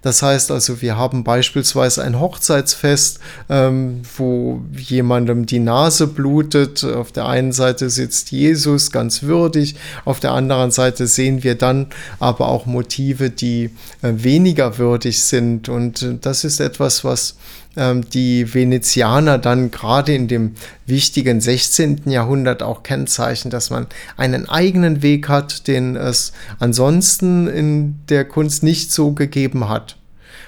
[0.07, 6.85] Das heißt also, wir haben beispielsweise ein Hochzeitsfest, ähm, wo jemandem die Nase blutet.
[6.85, 11.87] Auf der einen Seite sitzt Jesus ganz würdig, auf der anderen Seite sehen wir dann
[12.19, 13.65] aber auch Motive, die
[14.01, 15.67] äh, weniger würdig sind.
[15.67, 17.35] Und äh, das ist etwas, was
[18.13, 22.01] die Venezianer dann gerade in dem wichtigen 16.
[22.05, 28.63] Jahrhundert auch kennzeichnen, dass man einen eigenen Weg hat, den es ansonsten in der Kunst
[28.63, 29.97] nicht so gegeben hat.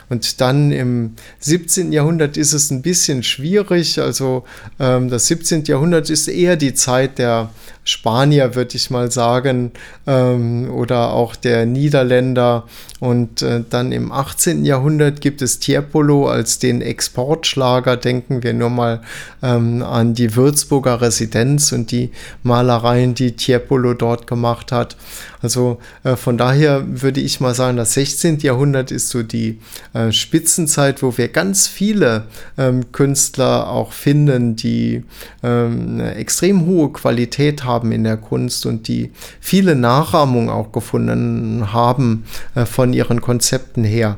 [0.10, 1.92] Und dann im 17.
[1.92, 4.00] Jahrhundert ist es ein bisschen schwierig.
[4.00, 4.44] Also
[4.80, 5.66] ähm, das 17.
[5.66, 7.52] Jahrhundert ist eher die Zeit der
[7.90, 9.72] Spanier, würde ich mal sagen,
[10.08, 12.66] ähm, oder auch der Niederländer.
[13.00, 14.66] Und äh, dann im 18.
[14.66, 17.96] Jahrhundert gibt es Tiepolo als den Exportschlager.
[17.96, 19.02] Denken wir nur mal
[19.42, 22.12] ähm, an die Würzburger Residenz und die
[22.44, 24.98] Malereien, die Tiepolo dort gemacht hat.
[25.42, 28.40] Also äh, von daher würde ich mal sagen, das 16.
[28.40, 29.60] Jahrhundert ist so die
[29.94, 32.26] äh, Spitzenzeit, wo wir ganz viele
[32.58, 35.04] ähm, Künstler auch finden, die
[35.42, 40.72] ähm, eine extrem hohe Qualität haben haben in der Kunst und die viele Nachahmungen auch
[40.72, 42.26] gefunden haben
[42.56, 44.18] äh, von ihren Konzepten her.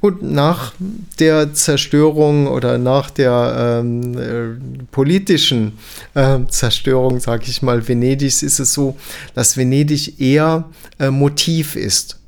[0.00, 0.72] Gut, nach
[1.20, 5.78] der Zerstörung oder nach der ähm, äh, politischen
[6.14, 8.96] äh, Zerstörung, sage ich mal, Venedigs ist es so,
[9.34, 10.64] dass Venedig eher
[10.98, 12.18] äh, Motiv ist.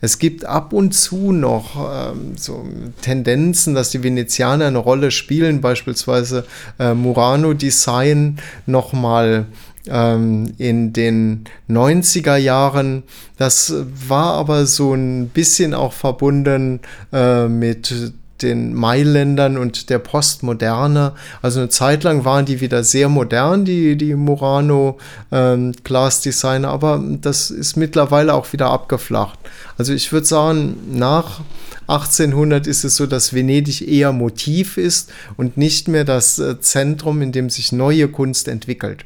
[0.00, 2.68] Es gibt ab und zu noch ähm, so
[3.00, 6.44] Tendenzen, dass die Venezianer eine Rolle spielen, beispielsweise
[6.78, 9.46] äh, Murano Design nochmal
[9.88, 13.02] ähm, in den 90er Jahren.
[13.36, 13.74] Das
[14.08, 16.80] war aber so ein bisschen auch verbunden
[17.12, 18.12] äh, mit
[18.42, 21.12] den Mailändern und der Postmoderne.
[21.40, 24.98] Also eine Zeit lang waren die wieder sehr modern, die, die Murano
[25.32, 29.38] ähm, Glass Designer, aber das ist mittlerweile auch wieder abgeflacht.
[29.78, 31.40] Also ich würde sagen, nach
[31.86, 37.22] 1800 ist es so, dass Venedig eher Motiv ist und nicht mehr das äh, Zentrum,
[37.22, 39.04] in dem sich neue Kunst entwickelt.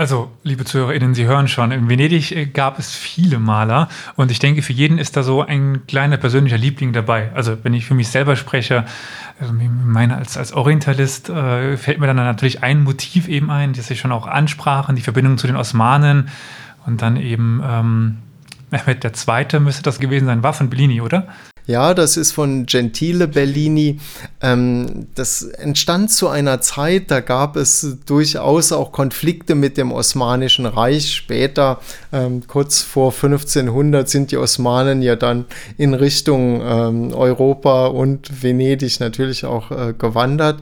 [0.00, 4.38] Also, liebe ZuhörerInnen, Sie hören schon, in Venedig äh, gab es viele Maler und ich
[4.38, 7.30] denke, für jeden ist da so ein kleiner persönlicher Liebling dabei.
[7.34, 8.86] Also, wenn ich für mich selber spreche,
[9.38, 13.88] also meine als, als Orientalist äh, fällt mir dann natürlich ein Motiv eben ein, das
[13.88, 16.30] Sie schon auch ansprachen, die Verbindung zu den Osmanen
[16.86, 18.16] und dann eben ähm,
[18.70, 19.60] Mehmet II.
[19.60, 21.28] müsste das gewesen sein, war von Bellini, oder?
[21.66, 23.98] Ja, das ist von Gentile Bellini.
[24.42, 30.66] Ähm, das entstand zu einer Zeit, da gab es durchaus auch Konflikte mit dem Osmanischen
[30.66, 31.12] Reich.
[31.12, 31.80] Später,
[32.12, 35.44] ähm, kurz vor 1500, sind die Osmanen ja dann
[35.76, 40.60] in Richtung ähm, Europa und Venedig natürlich auch äh, gewandert.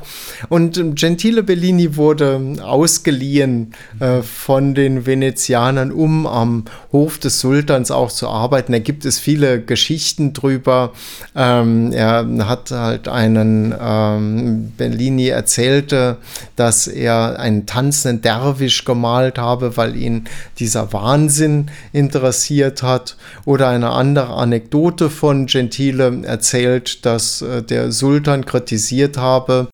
[0.49, 8.11] Und Gentile Bellini wurde ausgeliehen äh, von den Venezianern, um am Hof des Sultans auch
[8.11, 8.73] zu arbeiten.
[8.73, 10.88] Da gibt es viele Geschichten drüber.
[11.35, 16.19] Ähm, er hat halt einen, ähm, Bellini erzählte,
[16.57, 20.25] dass er einen tanzenden Derwisch gemalt habe, weil ihn
[20.59, 23.17] dieser Wahnsinn interessiert hat.
[23.45, 29.69] Oder eine andere Anekdote von Gentile erzählt, dass äh, der Sultan kritisiert habe,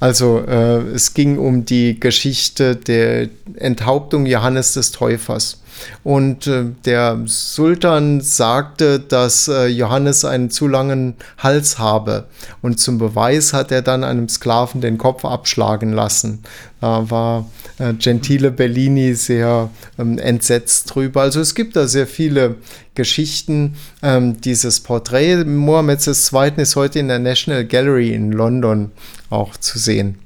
[0.00, 5.62] also äh, es ging um die Geschichte der Enthauptung Johannes des Täufers.
[6.02, 12.26] Und äh, der Sultan sagte, dass äh, Johannes einen zu langen Hals habe.
[12.62, 16.42] Und zum Beweis hat er dann einem Sklaven den Kopf abschlagen lassen.
[16.80, 21.22] Da war äh, Gentile Bellini sehr ähm, entsetzt drüber.
[21.22, 22.56] Also es gibt da sehr viele
[22.94, 23.76] Geschichten.
[24.02, 26.52] Ähm, dieses Porträt Mohammeds II.
[26.56, 28.92] ist heute in der National Gallery in London
[29.30, 30.18] auch zu sehen.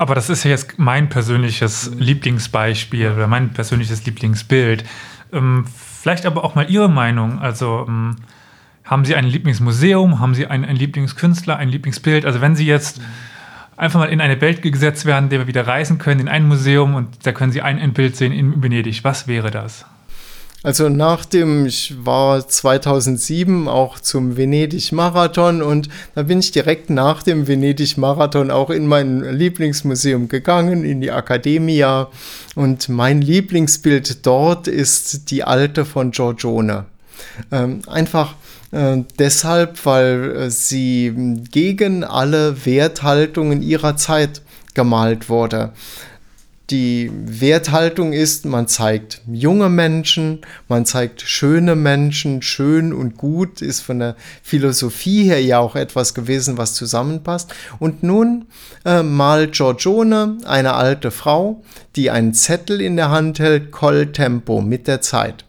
[0.00, 4.82] Aber das ist ja jetzt mein persönliches Lieblingsbeispiel oder mein persönliches Lieblingsbild.
[5.30, 7.38] Ähm, vielleicht aber auch mal Ihre Meinung.
[7.38, 8.16] Also ähm,
[8.82, 10.18] haben Sie ein Lieblingsmuseum?
[10.18, 12.24] Haben Sie einen, Lieblingskünstler, ein Lieblingsbild?
[12.24, 13.02] Also wenn Sie jetzt
[13.76, 16.48] einfach mal in eine Welt gesetzt werden, in der wir wieder reisen können, in ein
[16.48, 19.84] Museum und da können Sie ein, ein Bild sehen in Venedig, was wäre das?
[20.62, 27.22] Also nach dem, ich war 2007 auch zum Venedig-Marathon und da bin ich direkt nach
[27.22, 32.08] dem Venedig-Marathon auch in mein Lieblingsmuseum gegangen, in die Academia.
[32.54, 36.84] Und mein Lieblingsbild dort ist die alte von Giorgione.
[37.50, 38.34] Ähm, einfach
[38.70, 44.42] äh, deshalb, weil äh, sie gegen alle Werthaltungen ihrer Zeit
[44.74, 45.72] gemalt wurde
[46.70, 53.80] die Werthaltung ist, man zeigt junge Menschen, man zeigt schöne Menschen, schön und gut ist
[53.80, 57.52] von der Philosophie her ja auch etwas gewesen, was zusammenpasst.
[57.78, 58.46] Und nun
[58.84, 61.62] äh, malt Giorgione, eine alte Frau,
[61.96, 65.44] die einen Zettel in der Hand hält, Col Tempo mit der Zeit.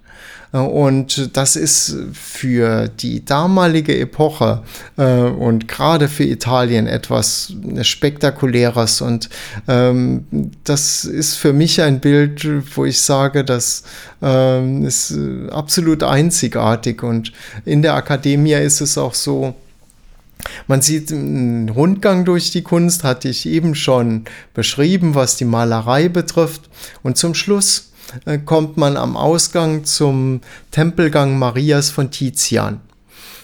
[0.51, 4.63] Und das ist für die damalige Epoche
[4.97, 8.99] äh, und gerade für Italien etwas Spektakuläres.
[8.99, 9.29] Und
[9.69, 10.25] ähm,
[10.65, 12.45] das ist für mich ein Bild,
[12.75, 13.83] wo ich sage, das
[14.21, 15.17] ähm, ist
[15.51, 17.01] absolut einzigartig.
[17.01, 17.31] Und
[17.63, 19.55] in der Akademie ist es auch so,
[20.67, 26.09] man sieht einen Rundgang durch die Kunst, hatte ich eben schon beschrieben, was die Malerei
[26.09, 26.69] betrifft.
[27.03, 27.90] Und zum Schluss äh,
[28.45, 30.41] kommt man am Ausgang zum
[30.71, 32.81] Tempelgang Marias von Tizian.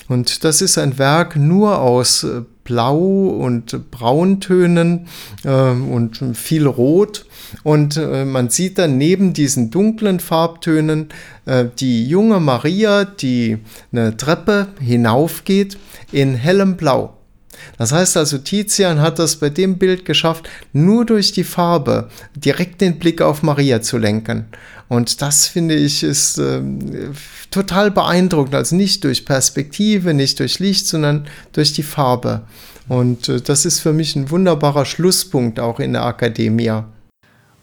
[0.08, 5.08] Und das ist ein Werk nur aus äh, Blau und Brauntönen
[5.44, 7.26] äh, und viel Rot.
[7.64, 11.10] Und äh, man sieht dann neben diesen dunklen Farbtönen
[11.46, 13.60] äh, die junge Maria, die
[13.92, 15.78] eine Treppe hinaufgeht
[16.12, 17.17] in hellem Blau.
[17.78, 22.82] Das heißt also, Tizian hat das bei dem Bild geschafft, nur durch die Farbe direkt
[22.82, 24.46] den Blick auf Maria zu lenken.
[24.90, 26.62] Und das finde ich ist äh,
[27.52, 28.56] total beeindruckend.
[28.56, 32.44] Also nicht durch Perspektive, nicht durch Licht, sondern durch die Farbe.
[32.88, 36.84] Und äh, das ist für mich ein wunderbarer Schlusspunkt auch in der Akademie.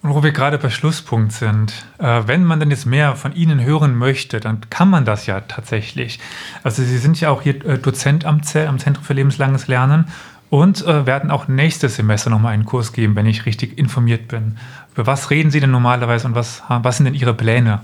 [0.05, 3.65] Und wo wir gerade bei Schlusspunkt sind, äh, wenn man denn jetzt mehr von Ihnen
[3.65, 6.21] hören möchte, dann kann man das ja tatsächlich.
[6.63, 10.09] Also Sie sind ja auch hier äh, Dozent am, Z am Zentrum für lebenslanges Lernen
[10.51, 14.59] und äh, werden auch nächstes Semester nochmal einen Kurs geben, wenn ich richtig informiert bin.
[14.93, 17.81] Über was reden Sie denn normalerweise und was, was sind denn Ihre Pläne?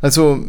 [0.00, 0.46] Also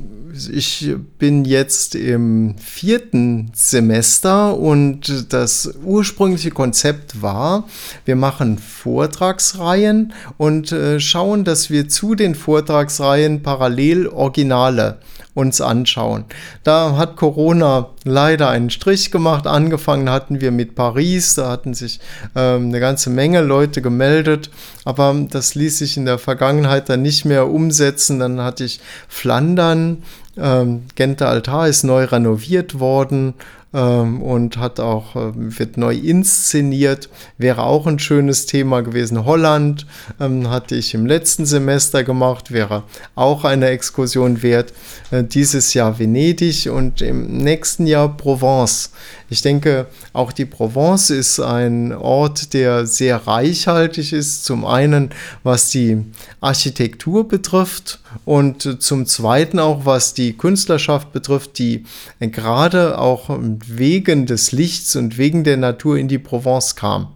[0.52, 7.68] ich bin jetzt im vierten Semester und das ursprüngliche Konzept war,
[8.04, 15.00] wir machen Vortragsreihen und äh, schauen, dass wir zu den Vortragsreihen parallel Originale
[15.36, 16.26] uns anschauen.
[16.64, 19.46] Da hat Corona leider einen Strich gemacht.
[19.46, 22.00] Angefangen hatten wir mit Paris, da hatten sich
[22.36, 24.50] ähm, eine ganze Menge Leute gemeldet,
[24.86, 28.18] aber das ließ sich in der Vergangenheit dann nicht mehr umsetzen.
[28.18, 30.04] Dann hatte ich Flandern,
[30.38, 33.36] ähm, Genter Altar ist neu renoviert worden
[33.76, 39.26] ähm, und hat auch, äh, wird neu inszeniert, wäre auch ein schönes Thema gewesen.
[39.26, 39.86] Holland
[40.20, 42.84] ähm, hatte ich im letzten Semester gemacht, wäre
[43.16, 44.72] auch eine Exkursion wert.
[45.12, 48.92] Äh, dieses Jahr Venedig und im nächsten Jahr Provence.
[49.30, 54.46] Ich denke, auch die Provence ist ein Ort, der sehr reichhaltig ist.
[54.46, 55.10] Zum einen,
[55.44, 56.06] was die
[56.42, 61.86] Architektur betrifft und zum zweiten auch, was die Künstlerschaft betrifft, die
[62.20, 67.08] gerade auch wegen des Lichts und wegen der Natur in die Provence kam.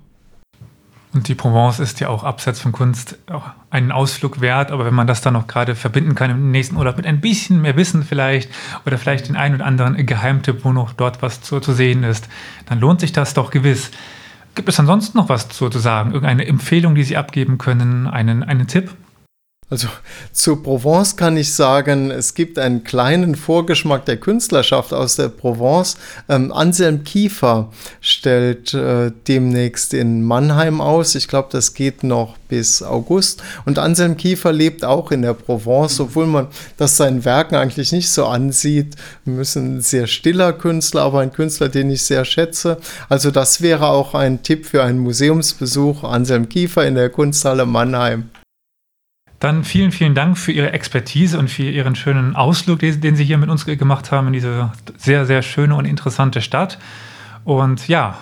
[1.14, 3.18] Und die Provence ist ja auch abseits von Kunst
[3.72, 6.97] einen Ausflug wert, aber wenn man das dann noch gerade verbinden kann im nächsten Urlaub
[6.97, 8.49] mit ein bisschen mehr Wissen vielleicht
[8.86, 12.28] oder vielleicht den einen oder anderen Geheimtipp, wo noch dort was zu, zu sehen ist,
[12.65, 13.91] dann lohnt sich das doch gewiss.
[14.55, 16.11] Gibt es ansonsten noch was zu, zu sagen?
[16.11, 18.07] Irgendeine Empfehlung, die Sie abgeben können?
[18.07, 18.91] Einen, einen Tipp?
[19.72, 19.88] Also
[20.32, 25.95] zur Provence kann ich sagen, es gibt einen kleinen Vorgeschmack der Künstlerschaft aus der Provence.
[26.28, 31.13] Ähm, Anselm Kiefer stellt äh, demnächst in Mannheim aus.
[31.13, 33.43] Ich glaube, das geht noch bis August.
[33.65, 36.47] Und Anselm Kiefer lebt auch in der Provence, obwohl man
[36.78, 38.95] das seinen Werken eigentlich nicht so ansieht.
[39.24, 42.80] Wir müssen ein sehr stiller Künstler, aber ein Künstler, den ich sehr schätze.
[43.07, 46.03] Also das wäre auch ein Tipp für einen Museumsbesuch.
[46.03, 48.32] Anselm Kiefer in der Kunsthalle Mannheim.
[49.39, 53.37] Dann vielen, vielen Dank für Ihre Expertise und für Ihren schönen Ausflug, den Sie hier
[53.37, 56.77] mit uns gemacht haben in diese sehr, sehr schöne und interessante Stadt.
[57.45, 58.17] Und ja,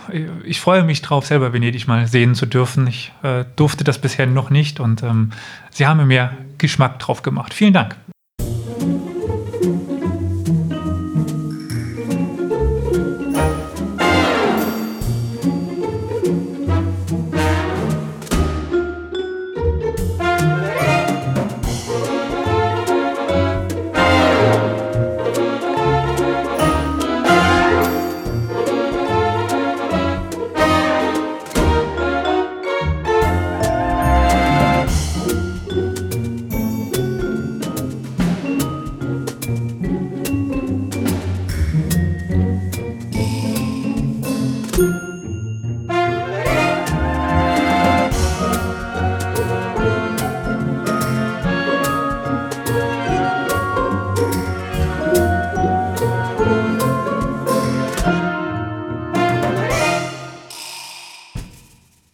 [0.45, 2.85] ich freue mich drauf, selber Venedig mal sehen zu dürfen.
[2.87, 5.31] Ich äh, durfte das bisher noch nicht und ähm,
[5.71, 7.53] Sie haben mir Geschmack drauf gemacht.
[7.53, 7.95] Vielen Dank.